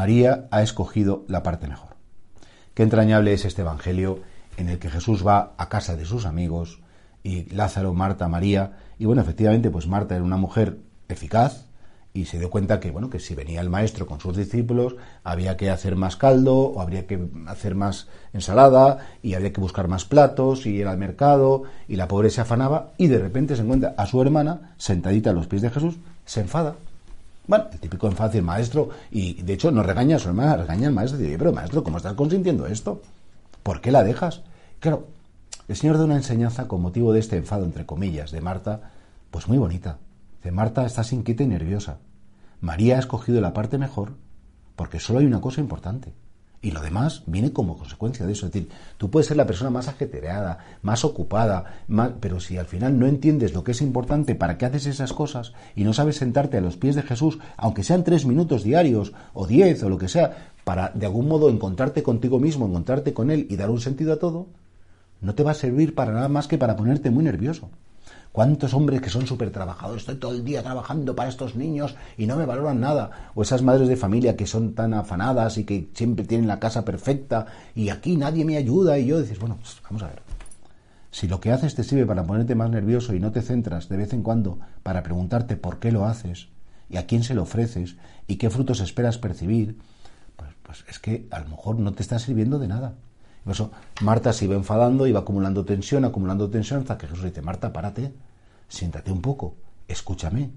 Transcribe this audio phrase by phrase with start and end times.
[0.00, 1.90] María ha escogido la parte mejor.
[2.72, 4.20] Qué entrañable es este Evangelio
[4.56, 6.80] en el que Jesús va a casa de sus amigos
[7.22, 10.78] y Lázaro, Marta, María, y bueno, efectivamente, pues Marta era una mujer
[11.10, 11.66] eficaz
[12.14, 15.58] y se dio cuenta que, bueno, que si venía el maestro con sus discípulos, había
[15.58, 20.06] que hacer más caldo o habría que hacer más ensalada y había que buscar más
[20.06, 23.92] platos y ir al mercado y la pobre se afanaba y de repente se encuentra
[23.98, 26.76] a su hermana sentadita a los pies de Jesús, se enfada
[27.50, 30.86] bueno, el típico enfado del maestro, y de hecho no regaña a su hermana, regaña
[30.86, 33.02] al maestro y dice, pero maestro, ¿cómo estás consintiendo esto?
[33.64, 34.42] ¿Por qué la dejas?
[34.78, 35.08] Claro,
[35.66, 38.92] el Señor da una enseñanza con motivo de este enfado, entre comillas, de Marta,
[39.32, 39.98] pues muy bonita.
[40.44, 41.98] De Marta, estás inquieta y nerviosa.
[42.60, 44.12] María ha escogido la parte mejor
[44.76, 46.12] porque solo hay una cosa importante.
[46.62, 48.46] Y lo demás viene como consecuencia de eso.
[48.46, 51.84] Es decir, tú puedes ser la persona más ajetreada, más ocupada,
[52.20, 55.54] pero si al final no entiendes lo que es importante, para qué haces esas cosas
[55.74, 59.46] y no sabes sentarte a los pies de Jesús, aunque sean tres minutos diarios o
[59.46, 63.46] diez o lo que sea, para de algún modo encontrarte contigo mismo, encontrarte con Él
[63.48, 64.48] y dar un sentido a todo,
[65.22, 67.70] no te va a servir para nada más que para ponerte muy nervioso.
[68.32, 70.02] ¿Cuántos hombres que son súper trabajadores?
[70.02, 73.32] Estoy todo el día trabajando para estos niños y no me valoran nada.
[73.34, 76.84] O esas madres de familia que son tan afanadas y que siempre tienen la casa
[76.84, 78.98] perfecta y aquí nadie me ayuda.
[78.98, 80.22] Y yo dices, bueno, pues vamos a ver.
[81.10, 83.96] Si lo que haces te sirve para ponerte más nervioso y no te centras de
[83.96, 86.50] vez en cuando para preguntarte por qué lo haces
[86.88, 87.96] y a quién se lo ofreces
[88.28, 89.76] y qué frutos esperas percibir,
[90.36, 92.94] pues, pues es que a lo mejor no te está sirviendo de nada.
[93.44, 93.70] Por eso
[94.02, 98.12] Marta se iba enfadando, iba acumulando tensión, acumulando tensión, hasta que Jesús dice, Marta, párate,
[98.68, 99.54] siéntate un poco,
[99.88, 100.50] escúchame,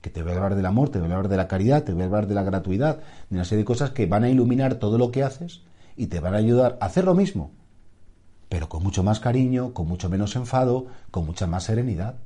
[0.00, 1.92] que te voy a hablar del amor, te voy a hablar de la caridad, te
[1.92, 4.76] voy a hablar de la gratuidad, de una serie de cosas que van a iluminar
[4.76, 5.62] todo lo que haces
[5.96, 7.50] y te van a ayudar a hacer lo mismo,
[8.48, 12.16] pero con mucho más cariño, con mucho menos enfado, con mucha más serenidad.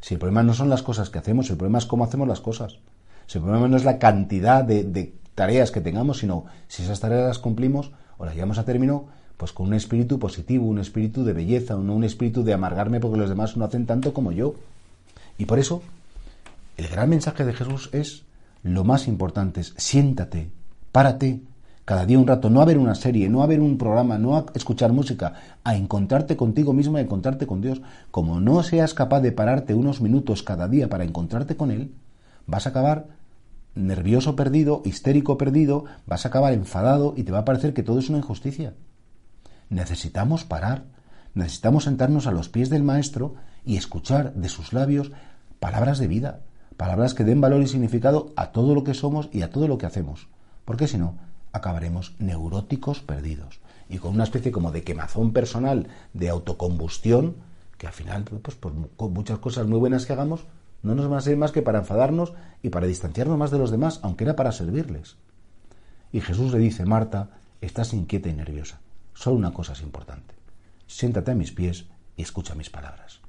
[0.00, 2.40] Si el problema no son las cosas que hacemos, el problema es cómo hacemos las
[2.40, 2.78] cosas.
[3.26, 7.00] Si el problema no es la cantidad de, de tareas que tengamos, sino si esas
[7.00, 11.24] tareas las cumplimos o las llevamos a término pues con un espíritu positivo, un espíritu
[11.24, 14.54] de belleza, no un espíritu de amargarme porque los demás no hacen tanto como yo.
[15.38, 15.82] Y por eso,
[16.76, 18.22] el gran mensaje de Jesús es,
[18.62, 20.48] lo más importante es, siéntate,
[20.92, 21.40] párate,
[21.84, 24.36] cada día un rato, no a ver una serie, no a ver un programa, no
[24.36, 27.80] a escuchar música, a encontrarte contigo mismo, a encontrarte con Dios.
[28.10, 31.92] Como no seas capaz de pararte unos minutos cada día para encontrarte con Él,
[32.46, 33.06] vas a acabar
[33.76, 38.00] nervioso perdido, histérico perdido, vas a acabar enfadado y te va a parecer que todo
[38.00, 38.74] es una injusticia.
[39.68, 40.84] Necesitamos parar,
[41.34, 43.34] necesitamos sentarnos a los pies del Maestro
[43.64, 45.12] y escuchar de sus labios
[45.60, 46.40] palabras de vida,
[46.76, 49.78] palabras que den valor y significado a todo lo que somos y a todo lo
[49.78, 50.28] que hacemos,
[50.64, 51.18] porque si no,
[51.52, 57.36] acabaremos neuróticos perdidos y con una especie como de quemazón personal, de autocombustión,
[57.78, 60.46] que al final, pues por muchas cosas muy buenas que hagamos,
[60.82, 63.70] no nos van a servir más que para enfadarnos y para distanciarnos más de los
[63.70, 65.16] demás, aunque era para servirles.
[66.12, 68.78] Y Jesús le dice, Marta, estás inquieta y nerviosa.
[69.16, 70.34] Solo una cosa es importante.
[70.86, 73.22] Siéntate a mis pies y escucha mis palabras.